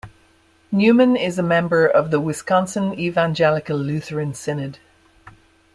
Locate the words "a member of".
1.37-2.09